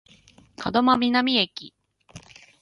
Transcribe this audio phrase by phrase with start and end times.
[0.73, 1.75] 門真南駅